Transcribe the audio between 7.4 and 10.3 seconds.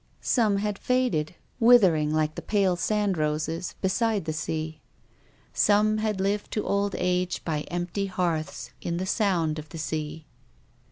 by empty hearths, in the sound of the sea.